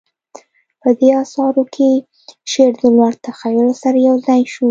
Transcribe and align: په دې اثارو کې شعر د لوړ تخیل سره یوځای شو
په 0.81 0.89
دې 0.99 1.09
اثارو 1.23 1.63
کې 1.75 1.89
شعر 2.51 2.73
د 2.81 2.83
لوړ 2.95 3.13
تخیل 3.25 3.69
سره 3.81 3.97
یوځای 4.09 4.41
شو 4.51 4.59